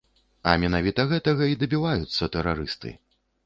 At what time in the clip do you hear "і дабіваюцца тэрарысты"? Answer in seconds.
1.53-2.99